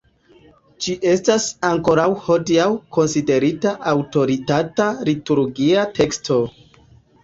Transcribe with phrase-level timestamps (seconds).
[0.85, 2.67] Ĝi estas ankoraŭ hodiaŭ
[2.99, 6.45] konsiderita aŭtoritata liturgia teksto.